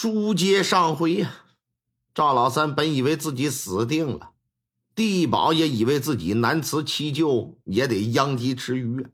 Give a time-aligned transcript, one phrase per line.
[0.00, 1.34] 书接上回呀，
[2.14, 4.30] 赵老三本以为自己死定了，
[4.94, 9.08] 地保也以为自己难辞其咎，也得殃及池鱼。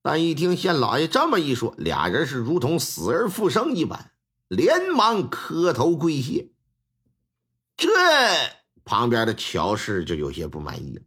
[0.00, 4.12] 但一听县老爷这么一说，俩人是如同死而复生一般，
[4.48, 6.52] 连忙磕头跪谢。
[7.76, 7.86] 这
[8.86, 11.02] 旁边的乔氏就有些不满意了，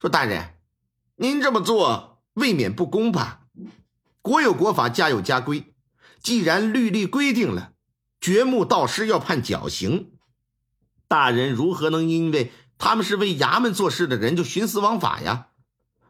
[0.00, 0.54] 说：“大人，
[1.14, 3.46] 您这么做未免不公吧？
[4.20, 5.76] 国有国法，家有家规，
[6.20, 7.68] 既然律例规定了。”
[8.22, 10.12] 掘墓盗尸要判绞刑，
[11.08, 15.48] 大人如何能因为他们是为衙门做事的人就徇私枉法呀？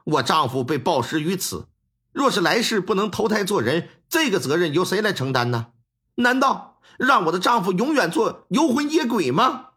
[0.04, 1.68] 我丈夫被暴尸于此，
[2.12, 5.68] 若是来世不能投胎做人，这个责任由谁来承担呢？
[6.16, 9.70] 难道让我的丈夫永远做游魂野鬼吗？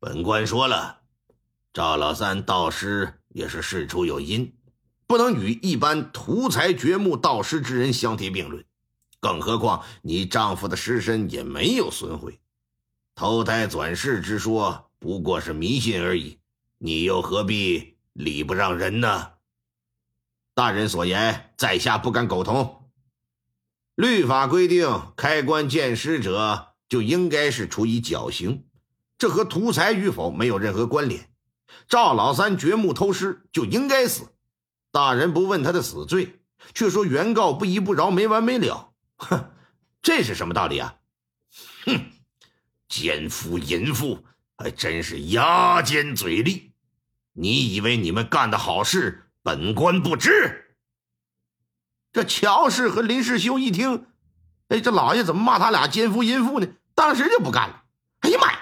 [0.00, 1.00] 本官说了，
[1.74, 4.56] 赵老三盗尸也是事出有因，
[5.06, 8.64] 不能与一般图财掘墓盗尸之人相提并论。
[9.24, 12.38] 更何况你丈夫的尸身也没有损毁，
[13.14, 16.38] 投胎转世之说不过是迷信而已，
[16.76, 19.30] 你又何必礼不让人呢？
[20.54, 22.90] 大人所言，在下不敢苟同。
[23.94, 24.86] 律法规定，
[25.16, 28.66] 开棺见尸者就应该是处以绞刑，
[29.16, 31.30] 这和图财与否没有任何关联。
[31.88, 34.28] 赵老三掘墓偷尸就应该死，
[34.92, 36.42] 大人不问他的死罪，
[36.74, 38.90] 却说原告不依不饶，没完没了。
[39.16, 39.50] 哼，
[40.02, 40.96] 这是什么道理啊？
[41.84, 42.12] 哼，
[42.88, 44.24] 奸夫淫妇，
[44.56, 46.72] 还真是牙尖嘴利！
[47.32, 50.76] 你以为你们干的好事，本官不知？
[52.12, 54.06] 这乔氏和林世修一听，
[54.68, 56.66] 哎，这老爷怎么骂他俩奸夫淫妇呢？
[56.94, 57.82] 当时就不干了。
[58.20, 58.58] 哎呀妈呀，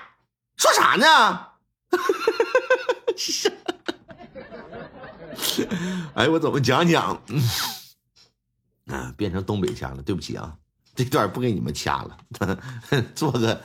[0.57, 1.49] 说啥呢？
[6.15, 7.23] 哎，我怎么讲讲？
[8.93, 10.57] 啊，变成东北腔了，对不起啊，
[10.95, 12.17] 这段不给你们掐了，
[13.15, 13.63] 做个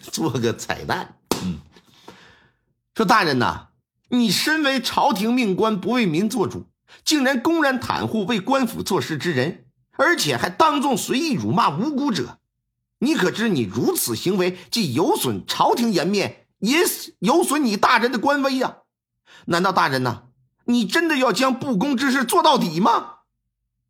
[0.00, 1.16] 做个彩蛋。
[1.42, 1.58] 嗯，
[2.94, 3.68] 说大人呐，
[4.08, 6.66] 你身为朝廷命官，不为民做主，
[7.04, 9.66] 竟然公然袒护为官府做事之人，
[9.96, 12.38] 而且还当众随意辱骂无辜者，
[13.00, 16.78] 你可知你如此行为既有损朝廷颜面，也
[17.18, 18.78] 有损你大人的官威呀？
[19.46, 20.24] 难道大人呐，
[20.66, 23.14] 你真的要将不公之事做到底吗？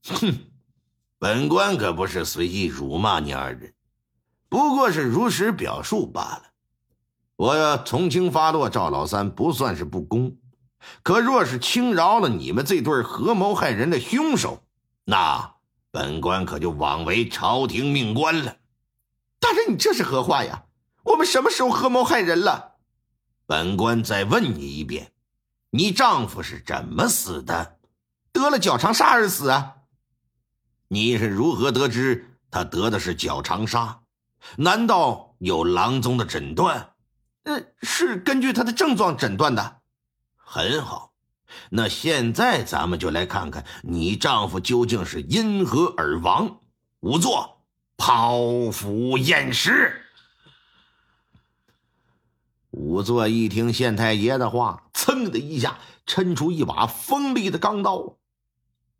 [0.09, 0.46] 哼，
[1.19, 3.73] 本官可不是随意辱骂你二人，
[4.51, 6.43] 不过是如实表述罢了。
[7.37, 10.37] 我要从轻发落赵老三，不算是不公。
[11.03, 14.63] 可若是轻饶了你们这对合谋害人的凶手，
[15.05, 15.55] 那
[15.91, 18.59] 本官可就枉为朝廷命官了。
[19.41, 20.65] 大人，你这是何话呀？
[21.03, 22.75] 我们什么时候合谋害人了？
[23.47, 25.13] 本官再问你一遍，
[25.71, 27.79] 你丈夫是怎么死的？
[28.33, 29.77] 得了脚长沙而死啊！
[30.89, 34.01] 你是如何得知他得的是脚长沙？
[34.57, 36.93] 难道有郎中的诊断？
[37.43, 39.81] 呃，是根据他的症状诊断的。
[40.37, 41.13] 很好，
[41.71, 46.61] 那现在咱们就来看看你丈夫究竟是因何而亡。
[47.01, 47.63] 仵作
[47.97, 50.03] 剖腹验尸。
[52.71, 58.17] 仵作一听县太爷的话，噌的一下抻出一把锋利的钢刀，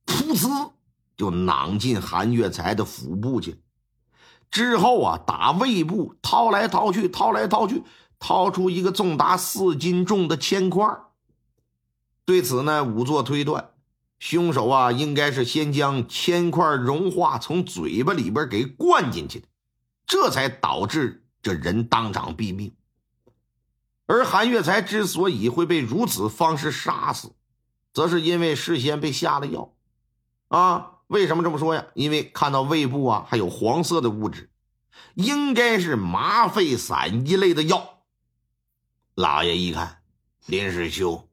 [0.07, 0.73] 噗呲。
[1.17, 3.63] 就囊进韩月才的腹部去，
[4.51, 7.85] 之后啊，打胃部掏来掏去，掏来掏去，
[8.19, 10.87] 掏出一个重达四斤重的铅块。
[12.27, 13.71] 对此呢，仵作推断，
[14.19, 19.47] 凶手啊，应该是先将铅块融化，从嘴巴里边给灌进去的，
[20.07, 22.75] 这才导致这人当场毙命。
[24.05, 27.33] 而韩月才之所以会被如此方式杀死，
[27.95, 29.73] 则是因为事先被下了药，
[30.49, 30.93] 啊。
[31.09, 31.87] 为什么这么说呀？
[31.95, 34.51] 因为看到胃部啊还有黄色的物质，
[35.15, 38.03] 应该是麻沸散一类的药。
[39.15, 40.03] 老爷一看，
[40.47, 41.29] 林世修，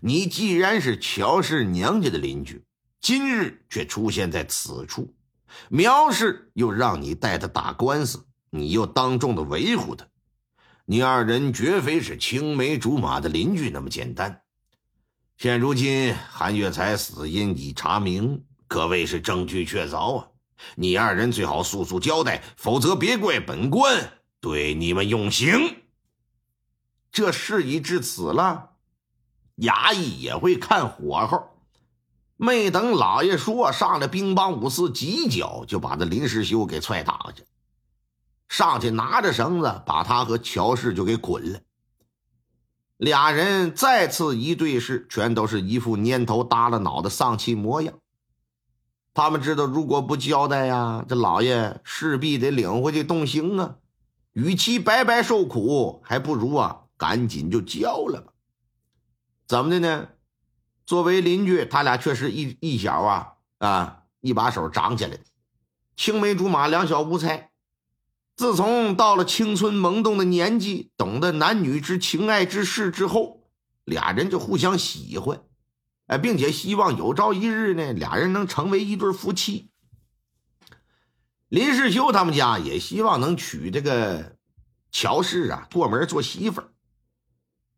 [0.00, 2.64] 你既然是乔氏娘家的邻居，
[3.00, 5.14] 今日却出现在此处，
[5.68, 10.06] 苗氏又让你带他打官司，你又当众的维护他，
[10.84, 14.42] 你二人绝非是青梅竹马的邻居那么简单。
[15.36, 18.44] 现如今韩月才死因已查明。
[18.70, 20.28] 可谓是证据确凿啊！
[20.76, 25.82] 你二人最好速速交代，否则别怪本官对你们用刑。
[27.10, 28.74] 这事已至此了，
[29.56, 31.50] 衙役也会看火候。
[32.36, 37.44] 没等老爷说，上来兵帮武四几脚就把这林世修给踹打下去，
[38.48, 41.58] 上去拿着绳子把他和乔氏就给捆了。
[42.98, 47.98] 俩人再次一对视，全都是一副蔫头耷拉脑的丧气模样。
[49.12, 53.76] 他们知道，如果不交代呀，这老爷势必得领回去动刑啊！
[54.32, 58.32] 与其白白受苦，还不如啊赶紧就交了吧。
[59.48, 60.08] 怎么的呢？
[60.86, 65.20] 作为邻居，他俩确实一一小啊啊一把手长起来的，
[65.96, 67.50] 青梅竹马，两小无猜。
[68.36, 73.42] 自从到了青春萌动的年纪，懂得男女之情爱之事之后，
[73.84, 75.42] 俩人就互相喜欢，
[76.10, 79.70] 哎，并且希望有朝一日呢，俩人能成为一对夫妻。
[81.46, 84.36] 林世修他们家也希望能娶这个
[84.90, 86.72] 乔氏啊过门做媳妇儿，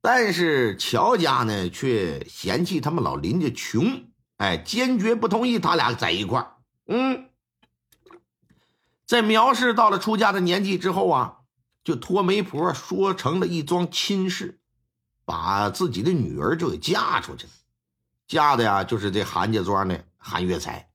[0.00, 4.06] 但是乔家呢却嫌弃他们老林家穷，
[4.38, 6.56] 哎，坚决不同意他俩在一块儿。
[6.86, 7.28] 嗯。
[9.06, 11.40] 在苗氏到了出嫁的年纪之后啊，
[11.84, 14.58] 就托媒婆说成了一桩亲事，
[15.26, 17.52] 把自己的女儿就给嫁出去了。
[18.32, 20.88] 嫁的呀，就是这韩家庄的韩月才。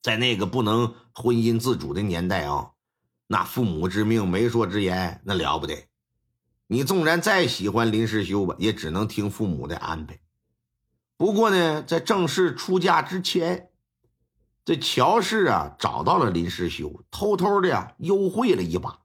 [0.00, 2.70] 在那个不能婚姻自主的年代啊，
[3.26, 5.86] 那父母之命、媒妁之言，那了不得。
[6.66, 10.18] 你纵然再喜欢林世修吧，也只能听父母的安排。
[11.18, 13.68] 不过呢，在正式出嫁之前。
[14.64, 19.00] 这乔氏啊，找到了林世修，偷偷的呀，幽会了一把。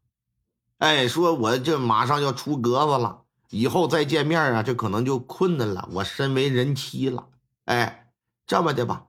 [0.77, 5.87] 哎，说我这马上要出格子了，以后再见面啊，这可能就困难了。
[5.91, 7.27] 我身为人妻了，
[7.65, 8.11] 哎，
[8.45, 9.05] 这么的吧，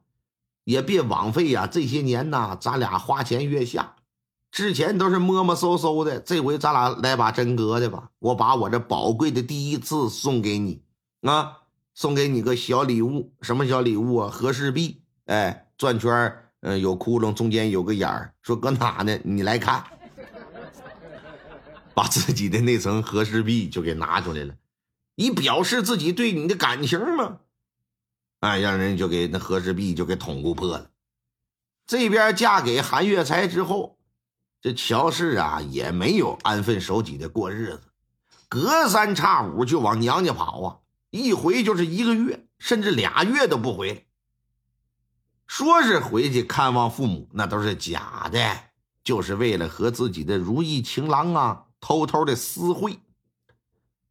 [0.65, 1.67] 也别枉费呀。
[1.67, 3.97] 这些年呐，咱俩花前月下，
[4.51, 8.11] 之前都是摸摸搜搜的，这回咱俩来把真格的吧。
[8.19, 10.83] 我把我这宝贵的第一次送给你
[11.23, 11.59] 啊，
[11.95, 14.31] 送给你个小礼物，什么小礼物啊？
[14.31, 15.67] 和氏璧，哎。
[15.81, 19.19] 转圈嗯，有窟窿，中间有个眼儿，说搁哪呢？
[19.25, 19.83] 你来看，
[22.01, 24.55] 把自己的那层和氏璧就给拿出来了，
[25.17, 27.41] 以表示自己对你的感情嘛。
[28.39, 30.91] 哎，让人就给那和氏璧就给捅咕破了。
[31.87, 33.99] 这边嫁给韩月才之后，
[34.63, 37.83] 这乔氏啊也没有安分守己的过日子，
[38.49, 40.79] 隔三差五就往娘家跑啊，
[41.11, 44.05] 一回就是一个月，甚至俩月都不回来。
[45.47, 48.41] 说是回去看望父母，那都是假的，
[49.05, 52.99] 就是为了和自己的如意情郎啊偷偷的私会。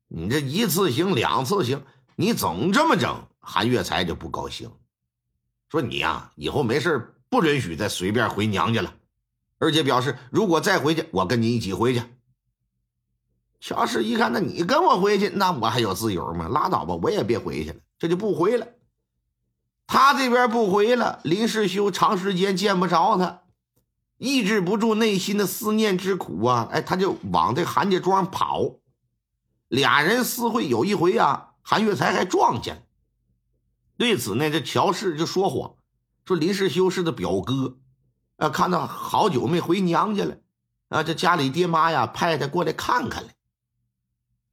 [0.07, 1.83] 你这一次行两次行，
[2.15, 4.71] 你总这么整，韩月才就不高兴，
[5.69, 8.95] 说你呀以后没事不允许再随便回娘家了，
[9.59, 12.01] 而且表示如果再回去，我跟你一起回去。
[13.59, 16.47] 乔氏一看，那你跟我回去，那我还有自由吗？
[16.47, 18.67] 拉倒吧，我也别回去了，这就不回了。
[19.85, 23.41] 他这边不回了，林世修长时间见不着他，
[24.19, 26.67] 抑制不住内心的思念之苦啊！
[26.71, 28.75] 哎，他就往这韩家庄跑。
[29.69, 32.81] 俩人私会有一回啊，韩月才还撞见了。
[33.97, 35.75] 对此呢，这乔氏就说谎，
[36.25, 37.77] 说林世修是他表哥，
[38.35, 40.37] 啊，看到好久没回娘家了，
[40.89, 43.33] 啊，这家里爹妈呀派他过来看看来。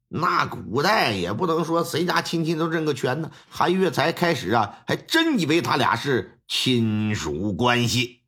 [0.07, 3.31] 那古代也不能说谁家亲戚都认个全呢。
[3.49, 8.21] 韩月才开始啊，还真以为他俩是亲属关系。